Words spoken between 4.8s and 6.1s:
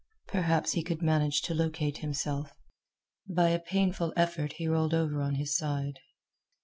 over on his side.